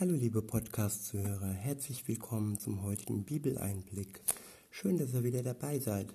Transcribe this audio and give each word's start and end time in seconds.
Hallo 0.00 0.14
liebe 0.14 0.40
Podcast-Zuhörer, 0.40 1.52
herzlich 1.52 2.08
willkommen 2.08 2.56
zum 2.56 2.82
heutigen 2.82 3.24
Bibeleinblick. 3.24 4.22
Schön, 4.70 4.96
dass 4.96 5.12
ihr 5.12 5.24
wieder 5.24 5.42
dabei 5.42 5.78
seid. 5.78 6.06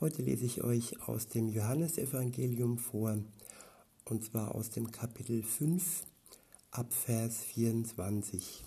Heute 0.00 0.22
lese 0.22 0.46
ich 0.46 0.64
euch 0.64 0.98
aus 1.06 1.28
dem 1.28 1.50
Johannesevangelium 1.50 2.78
vor, 2.78 3.18
und 4.06 4.24
zwar 4.24 4.54
aus 4.54 4.70
dem 4.70 4.90
Kapitel 4.90 5.42
5 5.42 6.04
ab 6.70 6.90
Vers 6.94 7.44
24. 7.44 8.64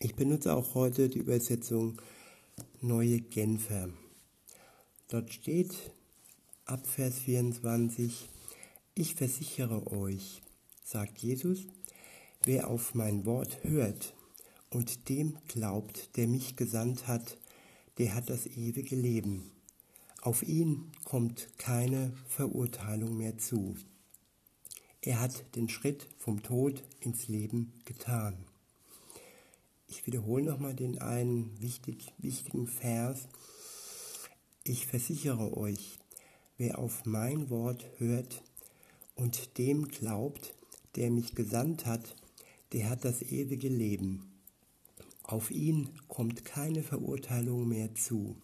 Ich 0.00 0.14
benutze 0.14 0.54
auch 0.54 0.74
heute 0.74 1.08
die 1.08 1.20
Übersetzung 1.20 2.02
Neue 2.82 3.22
Genfer. 3.22 3.88
Dort 5.08 5.32
steht 5.32 5.74
ab 6.66 6.86
Vers 6.86 7.20
24, 7.20 8.28
ich 8.94 9.14
versichere 9.14 9.90
euch, 9.90 10.42
sagt 10.84 11.16
Jesus, 11.20 11.66
Wer 12.44 12.68
auf 12.68 12.94
mein 12.94 13.24
Wort 13.24 13.58
hört 13.62 14.14
und 14.70 15.08
dem 15.08 15.38
glaubt, 15.48 16.16
der 16.16 16.28
mich 16.28 16.56
gesandt 16.56 17.08
hat, 17.08 17.38
der 17.98 18.14
hat 18.14 18.30
das 18.30 18.46
ewige 18.46 18.96
Leben. 18.96 19.50
Auf 20.22 20.42
ihn 20.42 20.92
kommt 21.04 21.48
keine 21.58 22.12
Verurteilung 22.28 23.16
mehr 23.16 23.38
zu. 23.38 23.76
Er 25.00 25.20
hat 25.20 25.44
den 25.54 25.68
Schritt 25.68 26.08
vom 26.18 26.42
Tod 26.42 26.82
ins 27.00 27.28
Leben 27.28 27.72
getan. 27.84 28.36
Ich 29.88 30.04
wiederhole 30.06 30.42
nochmal 30.42 30.74
den 30.74 30.98
einen 30.98 31.60
wichtig, 31.60 32.12
wichtigen 32.18 32.66
Vers. 32.66 33.28
Ich 34.64 34.86
versichere 34.86 35.56
euch, 35.56 36.00
wer 36.58 36.78
auf 36.78 37.04
mein 37.04 37.50
Wort 37.50 37.86
hört 37.98 38.42
und 39.14 39.58
dem 39.58 39.86
glaubt, 39.86 40.54
der 40.96 41.10
mich 41.10 41.36
gesandt 41.36 41.86
hat, 41.86 42.16
der 42.76 42.90
hat 42.90 43.06
das 43.06 43.22
ewige 43.22 43.68
Leben. 43.68 44.30
Auf 45.22 45.50
ihn 45.50 45.88
kommt 46.08 46.44
keine 46.44 46.82
Verurteilung 46.82 47.66
mehr 47.66 47.94
zu. 47.94 48.36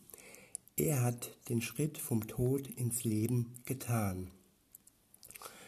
Er 0.75 1.02
hat 1.02 1.36
den 1.50 1.61
Schritt 1.61 1.98
vom 1.98 2.27
Tod 2.27 2.66
ins 2.66 3.05
Leben 3.05 3.53
getan. 3.66 4.30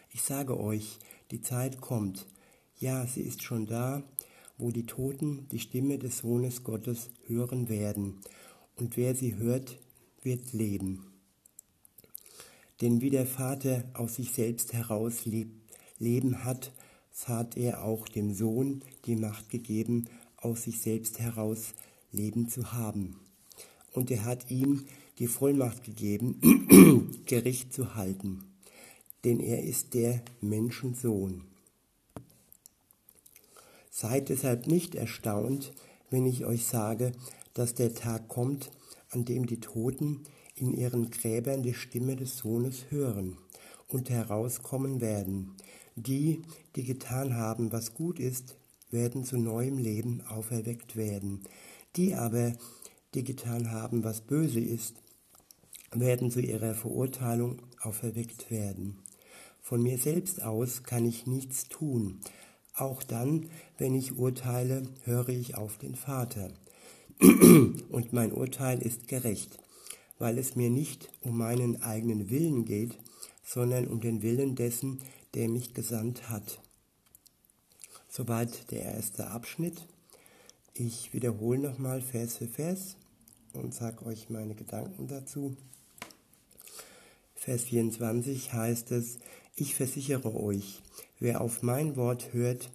Ich 0.09 0.23
sage 0.23 0.59
euch, 0.59 0.98
die 1.31 1.42
Zeit 1.42 1.83
kommt, 1.83 2.27
ja, 2.79 3.07
sie 3.07 3.20
ist 3.20 3.42
schon 3.42 3.67
da, 3.67 4.03
wo 4.57 4.70
die 4.70 4.87
Toten 4.87 5.47
die 5.51 5.61
Stimme 5.61 5.98
des 5.98 6.19
Sohnes 6.19 6.65
Gottes 6.65 7.11
hören 7.27 7.69
werden, 7.69 8.23
und 8.77 8.97
wer 8.97 9.15
sie 9.15 9.35
hört, 9.35 9.79
wird 10.23 10.55
leben. 10.55 11.12
Denn 12.81 13.03
wie 13.03 13.11
der 13.11 13.27
Vater 13.27 13.85
aus 13.92 14.15
sich 14.15 14.33
selbst 14.33 14.73
heraus 14.73 15.27
Leben 15.98 16.45
hat, 16.45 16.73
hat 17.27 17.57
er 17.57 17.84
auch 17.84 18.09
dem 18.09 18.34
Sohn 18.34 18.83
die 19.07 19.17
Macht 19.17 19.48
gegeben, 19.48 20.07
aus 20.37 20.65
sich 20.65 20.81
selbst 20.81 21.20
heraus 21.20 21.75
Leben 22.12 22.48
zu 22.48 22.73
haben. 22.73 23.20
Und 23.93 24.11
er 24.11 24.25
hat 24.25 24.51
ihm 24.51 24.87
die 25.19 25.27
Vollmacht 25.27 25.85
gegeben, 25.85 27.23
Gericht 27.27 27.73
zu 27.73 27.95
halten, 27.95 28.45
denn 29.25 29.41
er 29.41 29.62
ist 29.62 29.95
der 29.95 30.23
Menschensohn. 30.41 31.45
Seid 33.91 34.29
deshalb 34.29 34.67
nicht 34.67 34.97
erstaunt, 34.97 35.73
wenn 36.11 36.27
ich 36.27 36.45
euch 36.45 36.67
sage, 36.67 37.12
dass 37.55 37.75
der 37.75 37.95
Tag 37.95 38.29
kommt, 38.29 38.73
an 39.11 39.25
dem 39.25 39.47
die 39.47 39.61
Toten 39.61 40.25
in 40.57 40.75
ihren 40.75 41.11
Gräbern 41.11 41.62
die 41.62 41.75
Stimme 41.75 42.17
des 42.17 42.39
Sohnes 42.39 42.91
hören 42.91 43.39
und 43.87 44.11
herauskommen 44.11 45.01
werden. 45.01 45.55
Die, 45.97 46.42
die 46.75 46.84
getan 46.84 47.37
haben, 47.37 47.70
was 47.73 47.95
gut 47.95 48.19
ist, 48.19 48.56
werden 48.91 49.25
zu 49.25 49.39
neuem 49.39 49.78
Leben 49.78 50.23
auferweckt 50.27 50.97
werden. 50.97 51.45
Die 51.97 52.14
aber, 52.14 52.55
die 53.14 53.23
getan 53.23 53.70
haben, 53.70 54.03
was 54.03 54.20
böse 54.20 54.61
ist, 54.61 54.97
werden 55.92 56.30
zu 56.30 56.41
ihrer 56.41 56.74
Verurteilung 56.74 57.63
auferweckt 57.80 58.51
werden. 58.51 58.98
Von 59.61 59.83
mir 59.83 59.98
selbst 59.98 60.42
aus 60.42 60.83
kann 60.83 61.07
ich 61.07 61.27
nichts 61.27 61.69
tun. 61.69 62.20
Auch 62.74 63.02
dann, 63.02 63.48
wenn 63.79 63.95
ich 63.95 64.19
urteile, 64.19 64.83
höre 65.05 65.29
ich 65.29 65.57
auf 65.57 65.79
den 65.79 65.95
Vater. 65.95 66.51
Und 67.20 68.13
mein 68.13 68.33
Urteil 68.33 68.83
ist 68.83 69.07
gerecht, 69.07 69.58
weil 70.19 70.39
es 70.39 70.57
mir 70.57 70.70
nicht 70.70 71.08
um 71.20 71.39
meinen 71.39 71.83
eigenen 71.83 72.30
Willen 72.30 72.64
geht, 72.64 72.98
sondern 73.45 73.86
um 73.86 74.01
den 74.01 74.23
Willen 74.23 74.57
dessen, 74.57 75.01
der 75.34 75.48
mich 75.48 75.74
gesandt 75.74 76.28
hat. 76.28 76.61
Soweit 78.08 78.70
der 78.70 78.83
erste 78.83 79.28
Abschnitt. 79.28 79.86
Ich 80.72 81.12
wiederhole 81.12 81.58
nochmal 81.58 82.00
Vers 82.00 82.36
für 82.36 82.48
Vers 82.48 82.96
und 83.52 83.74
sage 83.74 84.06
euch 84.06 84.30
meine 84.30 84.55
Gedanken 84.55 85.08
dazu. 85.08 85.56
Vers 87.34 87.64
24 87.64 88.52
heißt 88.52 88.92
es, 88.92 89.18
ich 89.56 89.74
versichere 89.74 90.34
euch, 90.34 90.83
wer 91.18 91.40
auf 91.40 91.62
mein 91.62 91.96
Wort 91.96 92.33
hört 92.33 92.70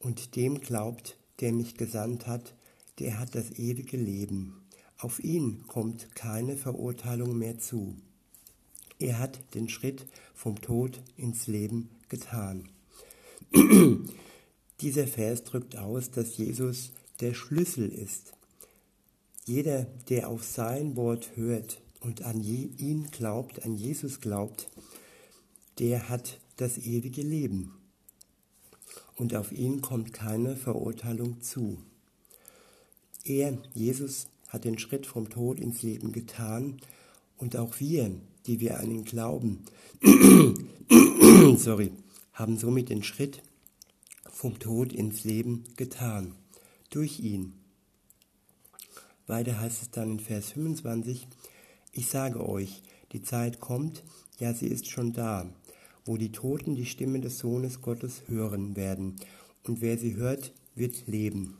und 0.00 0.36
dem 0.36 0.60
glaubt, 0.60 1.16
der 1.40 1.52
mich 1.52 1.76
gesandt 1.76 2.26
hat, 2.26 2.54
der 2.98 3.18
hat 3.18 3.34
das 3.34 3.52
ewige 3.52 3.96
Leben. 3.96 4.66
Auf 4.98 5.22
ihn 5.22 5.66
kommt 5.66 6.14
keine 6.14 6.56
Verurteilung 6.56 7.38
mehr 7.38 7.58
zu. 7.58 7.96
Er 9.00 9.18
hat 9.18 9.54
den 9.54 9.70
Schritt 9.70 10.06
vom 10.34 10.60
Tod 10.60 11.00
ins 11.16 11.46
Leben 11.46 11.88
getan. 12.10 12.68
Dieser 14.80 15.06
Vers 15.06 15.42
drückt 15.44 15.76
aus, 15.76 16.10
dass 16.10 16.36
Jesus 16.36 16.92
der 17.20 17.32
Schlüssel 17.32 17.88
ist. 17.88 18.34
Jeder, 19.46 19.84
der 20.10 20.28
auf 20.28 20.44
sein 20.44 20.96
Wort 20.96 21.30
hört 21.34 21.80
und 22.00 22.22
an 22.22 22.42
ihn 22.42 23.10
glaubt, 23.10 23.64
an 23.64 23.74
Jesus 23.74 24.20
glaubt, 24.20 24.68
der 25.78 26.10
hat 26.10 26.38
das 26.56 26.76
ewige 26.76 27.22
Leben. 27.22 27.72
Und 29.16 29.34
auf 29.34 29.50
ihn 29.50 29.80
kommt 29.80 30.12
keine 30.12 30.56
Verurteilung 30.56 31.40
zu. 31.40 31.78
Er, 33.24 33.56
Jesus, 33.72 34.28
hat 34.48 34.64
den 34.64 34.78
Schritt 34.78 35.06
vom 35.06 35.30
Tod 35.30 35.58
ins 35.58 35.82
Leben 35.82 36.12
getan 36.12 36.80
und 37.38 37.56
auch 37.56 37.80
wir, 37.80 38.10
die 38.50 38.58
wir 38.58 38.80
an 38.80 38.90
ihn 38.90 39.04
glauben, 39.04 39.64
sorry, 41.56 41.92
haben 42.32 42.58
somit 42.58 42.88
den 42.88 43.04
Schritt 43.04 43.44
vom 44.28 44.58
Tod 44.58 44.92
ins 44.92 45.22
Leben 45.22 45.62
getan. 45.76 46.34
Durch 46.90 47.20
ihn. 47.20 47.52
Weiter 49.28 49.60
heißt 49.60 49.82
es 49.82 49.90
dann 49.92 50.10
in 50.10 50.18
Vers 50.18 50.50
25, 50.50 51.28
ich 51.92 52.08
sage 52.08 52.44
euch, 52.44 52.82
die 53.12 53.22
Zeit 53.22 53.60
kommt, 53.60 54.02
ja 54.40 54.52
sie 54.52 54.66
ist 54.66 54.90
schon 54.90 55.12
da, 55.12 55.48
wo 56.04 56.16
die 56.16 56.32
Toten 56.32 56.74
die 56.74 56.86
Stimme 56.86 57.20
des 57.20 57.38
Sohnes 57.38 57.80
Gottes 57.80 58.22
hören 58.26 58.74
werden, 58.74 59.14
und 59.62 59.80
wer 59.80 59.96
sie 59.96 60.16
hört, 60.16 60.52
wird 60.74 61.06
leben. 61.06 61.56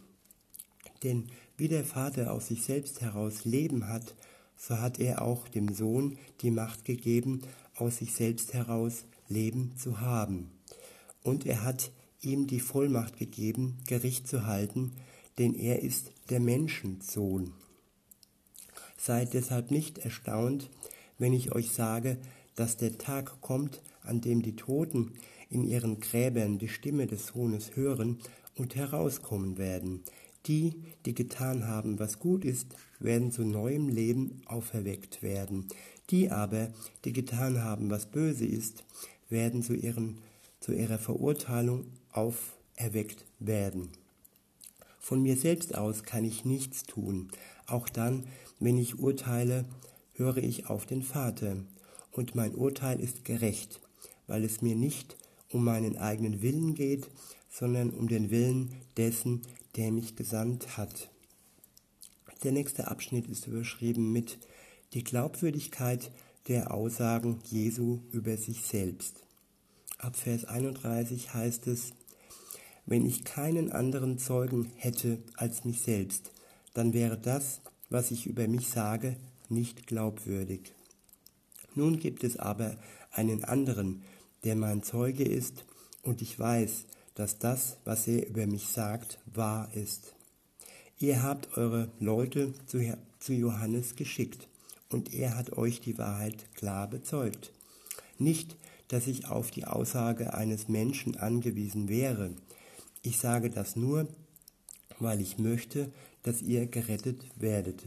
Denn 1.04 1.28
wie 1.56 1.68
der 1.68 1.84
Vater 1.84 2.32
aus 2.32 2.48
sich 2.48 2.64
selbst 2.64 3.00
heraus 3.00 3.44
Leben 3.44 3.86
hat, 3.86 4.16
so 4.60 4.78
hat 4.78 5.00
er 5.00 5.22
auch 5.22 5.48
dem 5.48 5.72
Sohn 5.72 6.18
die 6.42 6.50
Macht 6.50 6.84
gegeben, 6.84 7.40
aus 7.76 7.96
sich 7.96 8.12
selbst 8.12 8.52
heraus 8.52 9.04
Leben 9.26 9.74
zu 9.78 10.00
haben. 10.00 10.50
Und 11.22 11.46
er 11.46 11.64
hat 11.64 11.92
ihm 12.20 12.46
die 12.46 12.60
Vollmacht 12.60 13.16
gegeben, 13.16 13.78
Gericht 13.86 14.28
zu 14.28 14.44
halten, 14.44 14.92
denn 15.38 15.54
er 15.54 15.82
ist 15.82 16.12
der 16.28 16.40
Menschensohn. 16.40 17.54
Seid 18.98 19.32
deshalb 19.32 19.70
nicht 19.70 19.96
erstaunt, 19.96 20.68
wenn 21.16 21.32
ich 21.32 21.52
euch 21.52 21.70
sage, 21.70 22.18
dass 22.54 22.76
der 22.76 22.98
Tag 22.98 23.40
kommt, 23.40 23.80
an 24.02 24.20
dem 24.20 24.42
die 24.42 24.56
Toten 24.56 25.14
in 25.48 25.64
ihren 25.64 26.00
Gräbern 26.00 26.58
die 26.58 26.68
Stimme 26.68 27.06
des 27.06 27.28
Sohnes 27.28 27.76
hören 27.76 28.18
und 28.56 28.76
herauskommen 28.76 29.56
werden. 29.56 30.02
Die, 30.46 30.82
die 31.04 31.14
getan 31.14 31.66
haben, 31.66 31.98
was 31.98 32.18
gut 32.18 32.44
ist, 32.44 32.74
werden 32.98 33.30
zu 33.30 33.44
neuem 33.44 33.88
Leben 33.88 34.42
auferweckt 34.46 35.22
werden. 35.22 35.68
Die 36.10 36.30
aber, 36.30 36.68
die 37.04 37.12
getan 37.12 37.62
haben, 37.62 37.90
was 37.90 38.06
böse 38.06 38.46
ist, 38.46 38.84
werden 39.28 39.62
zu, 39.62 39.74
ihren, 39.74 40.18
zu 40.60 40.72
ihrer 40.72 40.98
Verurteilung 40.98 41.86
auferweckt 42.12 43.26
werden. 43.38 43.90
Von 44.98 45.22
mir 45.22 45.36
selbst 45.36 45.74
aus 45.74 46.02
kann 46.04 46.24
ich 46.24 46.44
nichts 46.44 46.84
tun. 46.84 47.30
Auch 47.66 47.88
dann, 47.88 48.24
wenn 48.58 48.78
ich 48.78 48.98
urteile, 48.98 49.64
höre 50.14 50.38
ich 50.38 50.66
auf 50.66 50.86
den 50.86 51.02
Vater. 51.02 51.56
Und 52.12 52.34
mein 52.34 52.54
Urteil 52.54 53.00
ist 53.00 53.24
gerecht, 53.24 53.80
weil 54.26 54.44
es 54.44 54.62
mir 54.62 54.76
nicht 54.76 55.16
um 55.50 55.64
meinen 55.64 55.96
eigenen 55.96 56.42
Willen 56.42 56.74
geht, 56.74 57.08
sondern 57.48 57.90
um 57.90 58.08
den 58.08 58.30
Willen 58.30 58.74
dessen, 58.96 59.42
der 59.76 59.92
mich 59.92 60.16
gesandt 60.16 60.76
hat. 60.76 61.10
Der 62.42 62.52
nächste 62.52 62.88
Abschnitt 62.88 63.28
ist 63.28 63.46
überschrieben 63.46 64.12
mit 64.12 64.38
die 64.94 65.04
Glaubwürdigkeit 65.04 66.10
der 66.48 66.72
Aussagen 66.72 67.40
Jesu 67.50 68.00
über 68.12 68.36
sich 68.36 68.62
selbst. 68.62 69.24
Ab 69.98 70.16
Vers 70.16 70.46
31 70.46 71.34
heißt 71.34 71.66
es, 71.66 71.92
wenn 72.86 73.04
ich 73.06 73.24
keinen 73.24 73.70
anderen 73.70 74.18
Zeugen 74.18 74.72
hätte 74.76 75.18
als 75.36 75.64
mich 75.64 75.82
selbst, 75.82 76.32
dann 76.74 76.92
wäre 76.92 77.18
das, 77.18 77.60
was 77.90 78.10
ich 78.10 78.26
über 78.26 78.48
mich 78.48 78.68
sage, 78.68 79.16
nicht 79.48 79.86
glaubwürdig. 79.86 80.72
Nun 81.74 81.98
gibt 81.98 82.24
es 82.24 82.36
aber 82.36 82.76
einen 83.12 83.44
anderen, 83.44 84.02
der 84.44 84.56
mein 84.56 84.82
Zeuge 84.82 85.24
ist, 85.24 85.64
und 86.02 86.22
ich 86.22 86.38
weiß, 86.38 86.86
dass 87.20 87.38
das, 87.38 87.76
was 87.84 88.08
er 88.08 88.26
über 88.26 88.46
mich 88.46 88.68
sagt, 88.68 89.18
wahr 89.26 89.68
ist. 89.74 90.14
Ihr 90.98 91.22
habt 91.22 91.58
eure 91.58 91.90
Leute 92.00 92.54
zu 92.64 93.34
Johannes 93.34 93.94
geschickt, 93.94 94.48
und 94.88 95.12
er 95.12 95.36
hat 95.36 95.52
euch 95.52 95.82
die 95.82 95.98
Wahrheit 95.98 96.46
klar 96.54 96.88
bezeugt. 96.88 97.52
Nicht, 98.16 98.56
dass 98.88 99.06
ich 99.06 99.28
auf 99.28 99.50
die 99.50 99.66
Aussage 99.66 100.32
eines 100.32 100.68
Menschen 100.68 101.18
angewiesen 101.18 101.90
wäre. 101.90 102.30
Ich 103.02 103.18
sage 103.18 103.50
das 103.50 103.76
nur, 103.76 104.08
weil 104.98 105.20
ich 105.20 105.38
möchte, 105.38 105.92
dass 106.22 106.40
ihr 106.40 106.66
gerettet 106.68 107.22
werdet. 107.36 107.82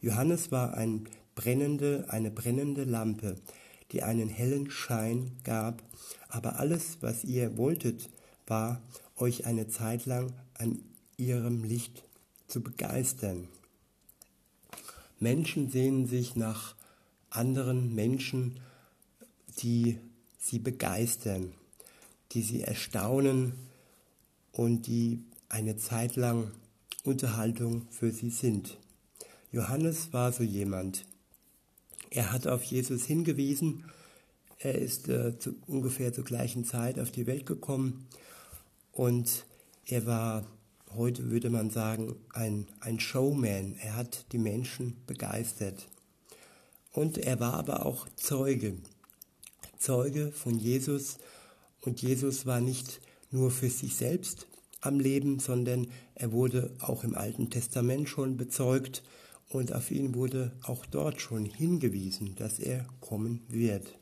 Johannes 0.00 0.50
war 0.50 0.72
ein 0.72 1.06
brennende, 1.34 2.06
eine 2.08 2.30
brennende 2.30 2.84
Lampe, 2.84 3.36
die 3.92 4.02
einen 4.02 4.30
hellen 4.30 4.70
Schein 4.70 5.32
gab, 5.44 5.82
aber 6.28 6.58
alles, 6.58 6.96
was 7.02 7.24
ihr 7.24 7.58
wolltet, 7.58 8.08
war, 8.50 8.82
euch 9.16 9.46
eine 9.46 9.68
Zeit 9.68 10.06
lang 10.06 10.32
an 10.54 10.80
ihrem 11.16 11.64
Licht 11.64 12.04
zu 12.46 12.62
begeistern. 12.62 13.48
Menschen 15.20 15.70
sehnen 15.70 16.06
sich 16.06 16.36
nach 16.36 16.74
anderen 17.30 17.94
Menschen, 17.94 18.60
die 19.58 19.98
sie 20.38 20.58
begeistern, 20.58 21.52
die 22.32 22.42
sie 22.42 22.62
erstaunen 22.62 23.52
und 24.52 24.86
die 24.86 25.24
eine 25.48 25.76
Zeit 25.76 26.16
lang 26.16 26.52
Unterhaltung 27.04 27.86
für 27.90 28.12
sie 28.12 28.30
sind. 28.30 28.78
Johannes 29.50 30.12
war 30.12 30.32
so 30.32 30.42
jemand. 30.42 31.04
Er 32.10 32.32
hat 32.32 32.46
auf 32.46 32.62
Jesus 32.62 33.04
hingewiesen. 33.04 33.84
Er 34.58 34.76
ist 34.76 35.08
äh, 35.08 35.38
zu, 35.38 35.54
ungefähr 35.66 36.12
zur 36.12 36.24
gleichen 36.24 36.64
Zeit 36.64 36.98
auf 36.98 37.10
die 37.10 37.26
Welt 37.26 37.46
gekommen 37.46 38.06
und 38.98 39.46
er 39.86 40.06
war, 40.06 40.44
heute 40.90 41.30
würde 41.30 41.50
man 41.50 41.70
sagen, 41.70 42.16
ein, 42.32 42.66
ein 42.80 42.98
Showman. 42.98 43.76
Er 43.80 43.94
hat 43.94 44.26
die 44.32 44.38
Menschen 44.38 44.96
begeistert. 45.06 45.86
Und 46.92 47.16
er 47.16 47.38
war 47.38 47.54
aber 47.54 47.86
auch 47.86 48.08
Zeuge. 48.16 48.76
Zeuge 49.78 50.32
von 50.32 50.58
Jesus. 50.58 51.18
Und 51.82 52.02
Jesus 52.02 52.44
war 52.44 52.60
nicht 52.60 53.00
nur 53.30 53.52
für 53.52 53.70
sich 53.70 53.94
selbst 53.94 54.48
am 54.80 54.98
Leben, 54.98 55.38
sondern 55.38 55.86
er 56.16 56.32
wurde 56.32 56.74
auch 56.80 57.04
im 57.04 57.14
Alten 57.14 57.50
Testament 57.50 58.08
schon 58.08 58.36
bezeugt 58.36 59.04
und 59.48 59.72
auf 59.72 59.92
ihn 59.92 60.16
wurde 60.16 60.50
auch 60.64 60.84
dort 60.86 61.20
schon 61.20 61.44
hingewiesen, 61.44 62.34
dass 62.34 62.58
er 62.58 62.84
kommen 63.00 63.44
wird. 63.48 63.96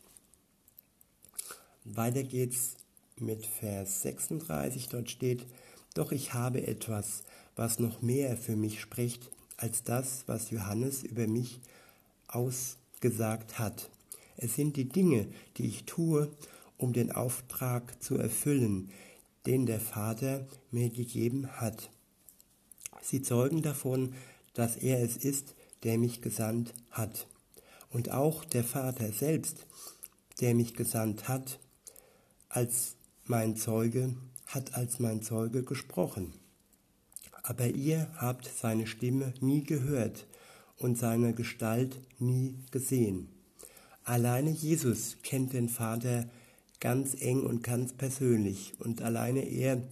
Weiter 1.85 2.23
geht's 2.23 2.79
mit 3.19 3.47
Vers 3.47 4.03
36, 4.03 4.89
dort 4.89 5.11
steht, 5.11 5.47
doch 5.95 6.13
ich 6.13 6.35
habe 6.35 6.67
etwas, 6.67 7.23
was 7.55 7.79
noch 7.79 8.03
mehr 8.03 8.37
für 8.37 8.57
mich 8.57 8.81
spricht, 8.81 9.31
als 9.57 9.83
das, 9.83 10.25
was 10.27 10.51
Johannes 10.51 11.03
über 11.03 11.27
mich 11.27 11.61
ausgesagt 12.29 13.59
hat. 13.59 13.91
Es 14.37 14.55
sind 14.55 14.77
die 14.77 14.89
Dinge, 14.89 15.29
die 15.57 15.67
ich 15.67 15.85
tue, 15.85 16.31
um 16.77 16.93
den 16.93 17.11
Auftrag 17.11 18.03
zu 18.03 18.17
erfüllen, 18.17 18.91
den 19.47 19.65
der 19.65 19.81
Vater 19.81 20.47
mir 20.71 20.91
gegeben 20.91 21.47
hat. 21.49 21.91
Sie 23.01 23.23
zeugen 23.23 23.63
davon, 23.63 24.15
dass 24.53 24.77
er 24.77 25.03
es 25.03 25.17
ist, 25.17 25.55
der 25.85 25.97
mich 25.97 26.21
gesandt 26.21 26.75
hat. 26.91 27.27
Und 27.89 28.11
auch 28.11 28.45
der 28.45 28.65
Vater 28.65 29.13
selbst, 29.13 29.67
der 30.41 30.55
mich 30.55 30.75
gesandt 30.75 31.29
hat, 31.29 31.59
als 32.49 32.96
mein 33.29 33.57
Zeuge, 33.57 34.15
hat 34.47 34.75
als 34.75 34.99
mein 34.99 35.23
Zeuge 35.23 35.63
gesprochen. 35.65 36.33
Aber 37.43 37.67
ihr 37.67 38.09
habt 38.17 38.51
seine 38.61 38.87
Stimme 38.87 39.35
nie 39.41 39.65
gehört 39.65 40.27
und 40.79 40.99
seine 40.99 41.33
Gestalt 41.33 42.01
nie 42.19 42.59
gesehen. 42.71 43.29
Alleine 44.05 44.51
Jesus 44.51 45.17
kennt 45.23 45.53
den 45.53 45.69
Vater 45.69 46.29
ganz 46.81 47.15
eng 47.21 47.43
und 47.43 47.63
ganz 47.63 47.93
persönlich 47.93 48.75
und 48.79 49.03
alleine 49.03 49.41
er 49.41 49.83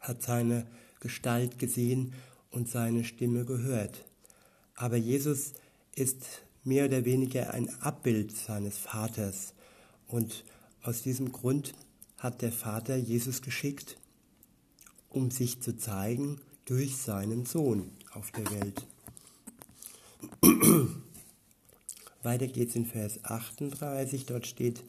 hat 0.00 0.22
seine 0.22 0.66
Gestalt 1.00 1.58
gesehen 1.58 2.14
und 2.50 2.68
seine 2.68 3.04
Stimme 3.04 3.44
gehört. 3.44 4.04
Aber 4.74 4.96
Jesus 4.96 5.52
ist 5.94 6.42
mehr 6.64 6.86
oder 6.86 7.04
weniger 7.04 7.52
ein 7.52 7.68
Abbild 7.80 8.36
seines 8.36 8.78
Vaters 8.78 9.54
und 10.08 10.44
aus 10.82 11.02
diesem 11.02 11.32
Grund 11.32 11.74
hat 12.22 12.40
der 12.40 12.52
Vater 12.52 12.94
Jesus 12.94 13.42
geschickt, 13.42 13.96
um 15.10 15.32
sich 15.32 15.60
zu 15.60 15.76
zeigen 15.76 16.40
durch 16.66 16.96
seinen 16.96 17.46
Sohn 17.46 17.90
auf 18.12 18.30
der 18.30 18.48
Welt. 18.52 18.86
Weiter 22.22 22.46
geht's 22.46 22.76
in 22.76 22.86
Vers 22.86 23.24
38, 23.24 24.26
dort 24.26 24.46
steht, 24.46 24.84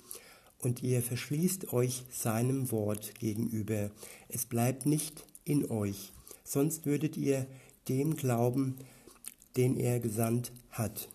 und 0.60 0.84
ihr 0.84 1.02
verschließt 1.02 1.74
euch 1.74 2.04
seinem 2.12 2.72
Wort 2.72 3.16
gegenüber. 3.20 3.90
Es 4.30 4.46
bleibt 4.46 4.86
nicht 4.86 5.26
in 5.44 5.72
euch, 5.72 6.14
sonst 6.44 6.86
würdet 6.86 7.18
ihr 7.18 7.48
dem 7.90 8.16
glauben, 8.16 8.78
den 9.58 9.76
er 9.76 10.00
gesandt 10.00 10.52
hat. 10.70 11.10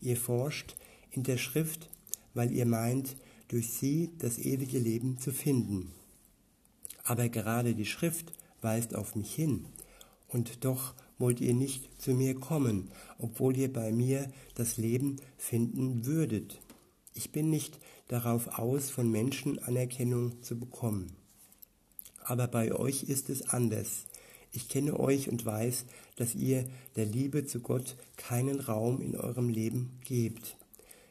Ihr 0.00 0.16
forscht 0.16 0.74
in 1.10 1.22
der 1.22 1.36
Schrift, 1.36 1.90
weil 2.32 2.50
ihr 2.50 2.66
meint, 2.66 3.14
durch 3.48 3.70
sie 3.70 4.10
das 4.18 4.38
ewige 4.38 4.78
Leben 4.78 5.18
zu 5.18 5.32
finden. 5.32 5.92
Aber 7.04 7.28
gerade 7.28 7.74
die 7.74 7.86
Schrift 7.86 8.32
weist 8.60 8.94
auf 8.94 9.16
mich 9.16 9.34
hin, 9.34 9.66
und 10.28 10.64
doch 10.64 10.94
wollt 11.18 11.40
ihr 11.40 11.54
nicht 11.54 12.00
zu 12.00 12.12
mir 12.12 12.34
kommen, 12.34 12.90
obwohl 13.18 13.56
ihr 13.56 13.72
bei 13.72 13.92
mir 13.92 14.30
das 14.54 14.76
Leben 14.76 15.16
finden 15.36 16.04
würdet. 16.04 16.60
Ich 17.14 17.32
bin 17.32 17.50
nicht 17.50 17.78
darauf 18.08 18.58
aus, 18.58 18.90
von 18.90 19.10
Menschen 19.10 19.58
Anerkennung 19.58 20.42
zu 20.42 20.58
bekommen. 20.58 21.16
Aber 22.22 22.46
bei 22.46 22.72
euch 22.72 23.04
ist 23.04 23.30
es 23.30 23.48
anders. 23.48 24.04
Ich 24.52 24.68
kenne 24.68 24.98
euch 24.98 25.28
und 25.28 25.44
weiß, 25.44 25.86
dass 26.16 26.34
ihr 26.34 26.64
der 26.96 27.06
Liebe 27.06 27.46
zu 27.46 27.60
Gott 27.60 27.96
keinen 28.16 28.60
Raum 28.60 29.00
in 29.00 29.16
eurem 29.16 29.48
Leben 29.48 29.98
gebt. 30.04 30.56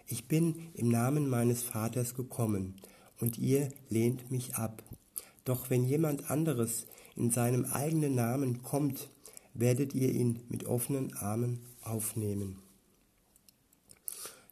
Ich 0.07 0.27
bin 0.27 0.55
im 0.73 0.87
Namen 0.87 1.29
meines 1.29 1.63
Vaters 1.63 2.15
gekommen, 2.15 2.75
und 3.19 3.37
ihr 3.37 3.69
lehnt 3.89 4.31
mich 4.31 4.55
ab. 4.55 4.83
Doch 5.43 5.69
wenn 5.69 5.83
jemand 5.83 6.29
anderes 6.29 6.85
in 7.15 7.31
seinem 7.31 7.65
eigenen 7.65 8.15
Namen 8.15 8.61
kommt, 8.63 9.09
werdet 9.53 9.93
ihr 9.93 10.11
ihn 10.11 10.41
mit 10.49 10.65
offenen 10.65 11.13
Armen 11.15 11.59
aufnehmen. 11.81 12.59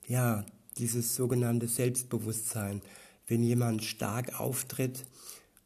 Ja, 0.08 0.46
dieses 0.78 1.16
sogenannte 1.16 1.68
Selbstbewusstsein, 1.68 2.82
wenn 3.28 3.44
jemand 3.44 3.84
stark 3.84 4.40
auftritt, 4.40 5.06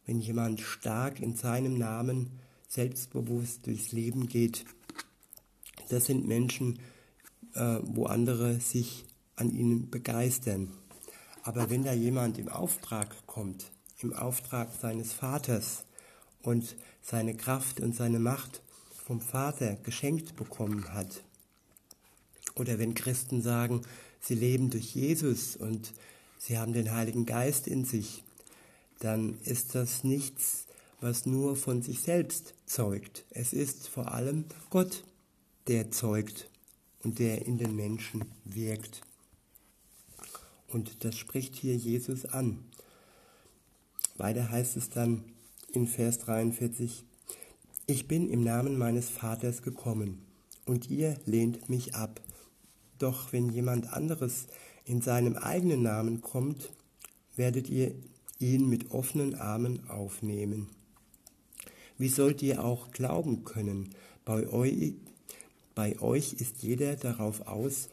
wenn 0.06 0.20
jemand 0.20 0.62
stark 0.62 1.20
in 1.20 1.36
seinem 1.36 1.78
Namen 1.78 2.40
selbstbewusst 2.68 3.66
durchs 3.66 3.92
Leben 3.92 4.28
geht, 4.28 4.66
das 5.90 6.06
sind 6.06 6.28
Menschen, 6.28 6.80
äh, 7.54 7.80
wo 7.84 8.06
andere 8.06 8.60
sich 8.60 9.06
an 9.40 9.52
ihnen 9.52 9.90
begeistern. 9.90 10.72
Aber 11.44 11.70
wenn 11.70 11.84
da 11.84 11.94
jemand 11.94 12.38
im 12.38 12.50
Auftrag 12.50 13.26
kommt, 13.26 13.72
im 14.00 14.14
Auftrag 14.14 14.70
seines 14.80 15.14
Vaters 15.14 15.86
und 16.42 16.76
seine 17.02 17.36
Kraft 17.36 17.80
und 17.80 17.96
seine 17.96 18.20
Macht 18.20 18.62
vom 19.06 19.22
Vater 19.22 19.76
geschenkt 19.78 20.36
bekommen 20.36 20.94
hat, 20.94 21.24
oder 22.56 22.78
wenn 22.78 22.94
Christen 22.94 23.42
sagen, 23.42 23.82
sie 24.20 24.36
leben 24.36 24.70
durch 24.70 24.94
Jesus 24.94 25.56
und 25.56 25.94
sie 26.38 26.58
haben 26.58 26.74
den 26.74 26.92
Heiligen 26.92 27.26
Geist 27.26 27.68
in 27.68 27.86
sich, 27.86 28.24
dann 29.00 29.40
ist 29.44 29.76
das 29.76 30.04
nichts, 30.04 30.66
was 31.00 31.26
nur 31.26 31.56
von 31.56 31.82
sich 31.82 32.02
selbst 32.02 32.54
zeugt. 32.66 33.24
Es 33.30 33.54
ist 33.54 33.88
vor 33.88 34.12
allem 34.12 34.46
Gott, 34.70 35.06
der 35.68 35.92
zeugt 35.92 36.50
und 37.04 37.20
der 37.20 37.46
in 37.46 37.58
den 37.58 37.76
Menschen 37.76 38.26
wirkt. 38.44 39.02
Und 40.72 41.04
das 41.04 41.18
spricht 41.18 41.56
hier 41.56 41.76
Jesus 41.76 42.26
an. 42.26 42.64
Weiter 44.18 44.50
heißt 44.50 44.78
es 44.78 44.90
dann 44.90 45.24
in 45.74 45.88
Vers 45.88 46.20
43, 46.20 47.04
ich 47.88 48.08
bin 48.08 48.30
im 48.30 48.44
Namen 48.44 48.78
meines 48.78 49.10
Vaters 49.10 49.62
gekommen, 49.62 50.26
und 50.70 50.90
ihr 50.90 51.18
lehnt 51.26 51.68
mich 51.68 51.96
ab. 51.96 52.22
Doch 53.00 53.34
wenn 53.34 53.50
jemand 53.50 53.92
anderes 53.92 54.46
in 54.86 55.02
seinem 55.02 55.36
eigenen 55.36 55.82
Namen 55.82 56.22
kommt, 56.22 56.72
werdet 57.36 57.70
ihr 57.70 57.96
ihn 58.38 58.70
mit 58.70 58.92
offenen 58.92 59.36
Armen 59.36 59.90
aufnehmen. 59.90 60.70
wie 61.98 62.08
sollt 62.08 62.42
ihr 62.42 62.64
auch 62.64 62.92
glauben 62.92 63.44
können? 63.44 63.90
Bei 64.24 64.48
euch, 64.48 64.94
bei 65.76 66.00
euch 66.00 66.34
ist 66.34 66.62
jeder 66.62 66.96
darauf 66.96 67.48
aus, 67.48 67.90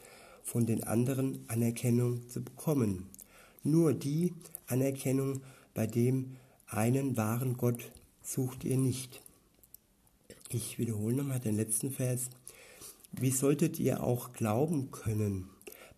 von 0.47 0.65
den 0.65 0.85
anderen 0.85 1.43
Anerkennung 1.49 2.29
zu 2.29 2.41
bekommen. 2.41 3.09
Nur 3.63 3.93
die 3.93 4.33
Anerkennung 4.67 5.41
bei 5.73 5.87
dem 5.87 6.37
einen 6.67 7.17
wahren 7.17 7.57
Gott 7.57 7.91
sucht 8.23 8.63
ihr 8.63 8.77
nicht. 8.77 9.21
Ich 10.49 10.79
wiederhole 10.79 11.17
nochmal 11.17 11.41
den 11.41 11.57
letzten 11.57 11.91
Vers. 11.91 12.29
Wie 13.11 13.31
solltet 13.31 13.77
ihr 13.77 14.01
auch 14.01 14.31
glauben 14.31 14.89
können? 14.91 15.49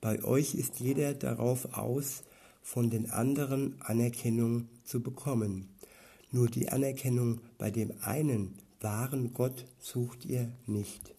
Bei 0.02 0.24
euch 0.24 0.56
ist 0.56 0.80
jeder 0.80 1.14
darauf 1.14 1.78
aus, 1.78 2.24
von 2.64 2.90
den 2.90 3.12
anderen 3.12 3.80
Anerkennung 3.82 4.68
zu 4.84 5.04
bekommen. 5.04 5.70
Nur 6.32 6.48
die 6.48 6.70
Anerkennung 6.70 7.40
bei 7.60 7.70
dem 7.70 7.94
einen 8.02 8.56
wahren 8.82 9.32
Gott 9.32 9.66
sucht 9.78 10.26
ihr 10.26 10.52
nicht. 10.66 11.19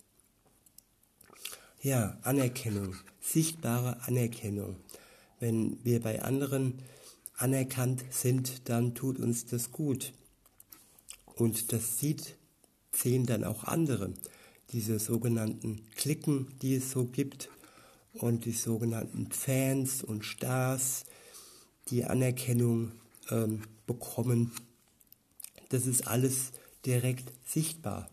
Ja, 1.83 2.19
Anerkennung, 2.25 2.95
sichtbare 3.23 4.03
Anerkennung. 4.03 4.77
Wenn 5.39 5.83
wir 5.83 6.03
bei 6.03 6.21
anderen 6.21 6.83
anerkannt 7.39 8.05
sind, 8.11 8.69
dann 8.69 8.95
tut 8.95 9.19
uns 9.19 9.47
das 9.47 9.73
gut. 9.73 10.13
Und 11.37 11.73
das 11.73 11.99
sieht, 11.99 12.37
sehen 12.93 13.25
dann 13.25 13.45
auch 13.45 13.65
andere, 13.65 14.13
diese 14.73 14.99
sogenannten 14.99 15.89
Klicken, 15.97 16.55
die 16.61 16.75
es 16.75 16.91
so 16.91 17.07
gibt 17.07 17.49
und 18.13 18.45
die 18.45 18.53
sogenannten 18.53 19.31
Fans 19.31 20.05
und 20.05 20.27
Stars, 20.27 21.07
die 21.89 22.05
Anerkennung 22.05 22.93
ähm, 23.31 23.63
bekommen. 23.87 24.53
Das 25.71 25.87
ist 25.87 26.07
alles 26.07 26.53
direkt 26.85 27.33
sichtbar. 27.47 28.11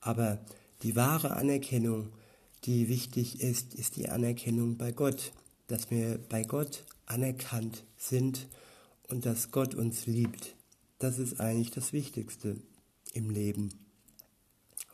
Aber 0.00 0.44
die 0.82 0.96
wahre 0.96 1.36
Anerkennung, 1.36 2.10
die 2.64 2.88
wichtig 2.88 3.40
ist, 3.40 3.74
ist 3.74 3.96
die 3.96 4.08
Anerkennung 4.08 4.76
bei 4.76 4.92
Gott, 4.92 5.32
dass 5.66 5.90
wir 5.90 6.18
bei 6.18 6.42
Gott 6.42 6.84
anerkannt 7.06 7.84
sind 7.96 8.48
und 9.08 9.26
dass 9.26 9.50
Gott 9.50 9.74
uns 9.74 10.06
liebt. 10.06 10.54
Das 10.98 11.18
ist 11.18 11.40
eigentlich 11.40 11.70
das 11.70 11.92
Wichtigste 11.92 12.56
im 13.14 13.30
Leben. 13.30 13.70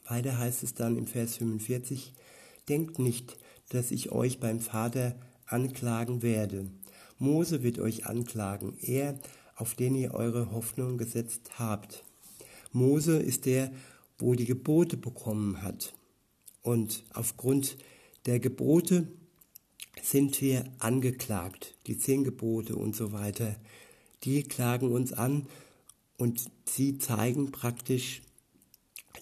Weiter 0.09 0.39
heißt 0.39 0.63
es 0.63 0.75
dann 0.75 0.97
im 0.97 1.07
Vers 1.07 1.37
45, 1.37 2.15
denkt 2.69 2.99
nicht, 2.99 3.37
dass 3.71 3.91
ich 3.91 4.13
euch 4.13 4.39
beim 4.39 4.61
Vater 4.61 5.17
anklagen 5.47 6.23
werde. 6.23 6.71
Mose 7.19 7.63
wird 7.63 7.79
euch 7.79 8.07
anklagen, 8.07 8.77
er, 8.81 9.19
auf 9.57 9.75
den 9.75 9.95
ihr 9.95 10.15
eure 10.15 10.53
Hoffnung 10.53 10.99
gesetzt 10.99 11.59
habt. 11.59 12.05
Mose 12.73 13.17
ist 13.19 13.47
der, 13.47 13.73
wo 14.19 14.35
die 14.35 14.45
Gebote 14.45 14.97
bekommen 14.97 15.63
hat. 15.63 15.95
Und 16.67 17.05
aufgrund 17.13 17.79
der 18.27 18.41
Gebote 18.41 19.07
sind 20.03 20.41
wir 20.41 20.65
angeklagt. 20.81 21.77
Die 21.87 21.97
zehn 21.97 22.25
Gebote 22.25 22.75
und 22.75 22.97
so 22.97 23.13
weiter, 23.13 23.55
die 24.25 24.43
klagen 24.43 24.91
uns 24.91 25.13
an 25.13 25.47
und 26.17 26.51
sie 26.69 26.99
zeigen 26.99 27.53
praktisch, 27.53 28.23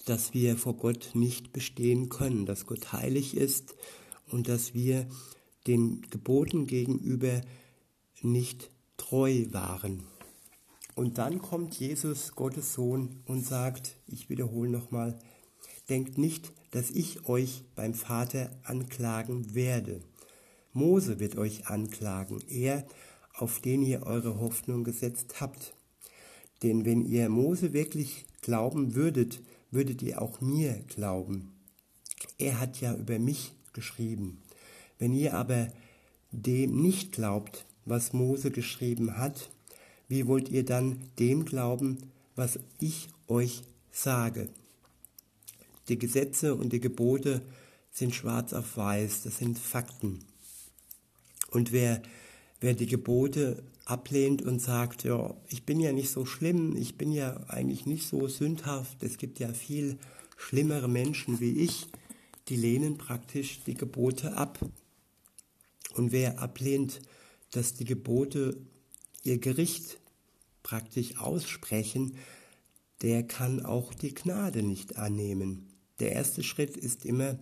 dass 0.06 0.32
wir 0.32 0.56
vor 0.56 0.78
Gott 0.78 1.10
nicht 1.12 1.52
bestehen 1.52 2.08
können, 2.08 2.46
dass 2.46 2.64
Gott 2.64 2.94
heilig 2.94 3.36
ist 3.36 3.74
und 4.30 4.48
dass 4.48 4.72
wir 4.72 5.06
den 5.66 6.00
Geboten 6.08 6.66
gegenüber 6.66 7.42
nicht 8.22 8.70
treu 8.96 9.44
waren. 9.50 10.02
Und 10.94 11.18
dann 11.18 11.42
kommt 11.42 11.78
Jesus, 11.78 12.34
Gottes 12.36 12.72
Sohn, 12.72 13.20
und 13.26 13.44
sagt, 13.44 13.96
ich 14.06 14.30
wiederhole 14.30 14.70
nochmal, 14.70 15.18
denkt 15.88 16.18
nicht, 16.18 16.52
dass 16.70 16.90
ich 16.90 17.28
euch 17.28 17.62
beim 17.74 17.94
Vater 17.94 18.50
anklagen 18.64 19.54
werde. 19.54 20.00
Mose 20.72 21.20
wird 21.20 21.36
euch 21.36 21.68
anklagen, 21.68 22.42
er, 22.48 22.84
auf 23.34 23.60
den 23.60 23.82
ihr 23.82 24.04
eure 24.04 24.40
Hoffnung 24.40 24.84
gesetzt 24.84 25.40
habt. 25.40 25.74
Denn 26.62 26.84
wenn 26.84 27.04
ihr 27.04 27.28
Mose 27.28 27.72
wirklich 27.72 28.26
glauben 28.42 28.94
würdet, 28.94 29.40
würdet 29.70 30.02
ihr 30.02 30.22
auch 30.22 30.40
mir 30.40 30.84
glauben. 30.88 31.52
Er 32.38 32.60
hat 32.60 32.80
ja 32.80 32.94
über 32.94 33.18
mich 33.18 33.52
geschrieben. 33.72 34.42
Wenn 34.98 35.12
ihr 35.12 35.34
aber 35.34 35.68
dem 36.30 36.80
nicht 36.80 37.12
glaubt, 37.12 37.66
was 37.84 38.12
Mose 38.12 38.50
geschrieben 38.50 39.16
hat, 39.18 39.50
wie 40.08 40.26
wollt 40.26 40.48
ihr 40.48 40.64
dann 40.64 40.98
dem 41.18 41.44
glauben, 41.44 41.98
was 42.34 42.58
ich 42.80 43.08
euch 43.28 43.62
sage? 43.90 44.48
Die 45.88 45.98
Gesetze 45.98 46.54
und 46.54 46.72
die 46.72 46.80
Gebote 46.80 47.42
sind 47.90 48.14
schwarz 48.14 48.52
auf 48.52 48.76
weiß, 48.76 49.22
das 49.22 49.38
sind 49.38 49.58
Fakten. 49.58 50.20
Und 51.50 51.72
wer, 51.72 52.02
wer 52.60 52.74
die 52.74 52.86
Gebote 52.86 53.62
ablehnt 53.84 54.42
und 54.42 54.60
sagt, 54.60 55.04
ja, 55.04 55.36
ich 55.48 55.64
bin 55.64 55.78
ja 55.78 55.92
nicht 55.92 56.10
so 56.10 56.24
schlimm, 56.24 56.76
ich 56.76 56.96
bin 56.96 57.12
ja 57.12 57.36
eigentlich 57.48 57.86
nicht 57.86 58.08
so 58.08 58.28
sündhaft, 58.28 59.02
es 59.02 59.18
gibt 59.18 59.38
ja 59.38 59.52
viel 59.52 59.98
schlimmere 60.36 60.88
Menschen 60.88 61.40
wie 61.40 61.60
ich, 61.60 61.86
die 62.48 62.56
lehnen 62.56 62.98
praktisch 62.98 63.60
die 63.64 63.74
Gebote 63.74 64.36
ab. 64.36 64.58
Und 65.94 66.12
wer 66.12 66.40
ablehnt, 66.40 67.00
dass 67.52 67.74
die 67.74 67.84
Gebote 67.84 68.56
ihr 69.22 69.38
Gericht 69.38 69.98
praktisch 70.62 71.18
aussprechen, 71.18 72.16
der 73.02 73.22
kann 73.22 73.64
auch 73.64 73.94
die 73.94 74.14
Gnade 74.14 74.62
nicht 74.62 74.96
annehmen. 74.96 75.73
Der 76.00 76.12
erste 76.12 76.42
Schritt 76.42 76.76
ist 76.76 77.04
immer, 77.04 77.38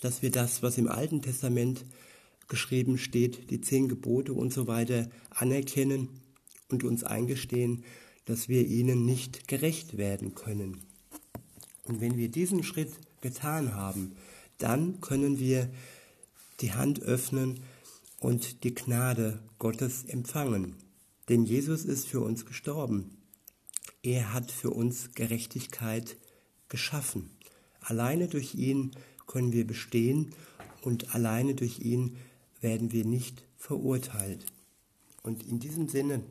dass 0.00 0.22
wir 0.22 0.30
das, 0.30 0.62
was 0.62 0.78
im 0.78 0.88
Alten 0.88 1.22
Testament 1.22 1.84
geschrieben 2.48 2.98
steht, 2.98 3.50
die 3.50 3.60
zehn 3.60 3.88
Gebote 3.88 4.32
und 4.32 4.52
so 4.52 4.66
weiter, 4.66 5.08
anerkennen 5.30 6.08
und 6.68 6.84
uns 6.84 7.04
eingestehen, 7.04 7.84
dass 8.24 8.48
wir 8.48 8.66
ihnen 8.66 9.04
nicht 9.04 9.48
gerecht 9.48 9.96
werden 9.96 10.34
können. 10.34 10.78
Und 11.84 12.00
wenn 12.00 12.16
wir 12.16 12.28
diesen 12.28 12.62
Schritt 12.62 12.92
getan 13.20 13.74
haben, 13.74 14.16
dann 14.58 15.00
können 15.00 15.38
wir 15.38 15.70
die 16.60 16.72
Hand 16.72 17.02
öffnen 17.02 17.60
und 18.20 18.62
die 18.64 18.74
Gnade 18.74 19.42
Gottes 19.58 20.04
empfangen. 20.04 20.76
Denn 21.28 21.44
Jesus 21.44 21.84
ist 21.84 22.06
für 22.06 22.20
uns 22.20 22.46
gestorben. 22.46 23.16
Er 24.02 24.32
hat 24.32 24.50
für 24.50 24.70
uns 24.70 25.14
Gerechtigkeit 25.14 26.16
geschaffen. 26.72 27.30
Alleine 27.80 28.28
durch 28.28 28.54
ihn 28.54 28.92
können 29.26 29.52
wir 29.52 29.66
bestehen 29.66 30.34
und 30.80 31.14
alleine 31.14 31.54
durch 31.54 31.80
ihn 31.80 32.16
werden 32.62 32.92
wir 32.92 33.04
nicht 33.04 33.44
verurteilt. 33.58 34.46
Und 35.22 35.46
in 35.46 35.60
diesem 35.60 35.88
Sinne 35.88 36.24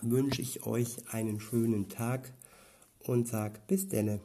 wünsche 0.00 0.40
ich 0.40 0.64
euch 0.64 1.06
einen 1.10 1.38
schönen 1.38 1.90
Tag 1.90 2.32
und 3.00 3.28
sag 3.28 3.66
bis 3.66 3.88
denne. 3.88 4.20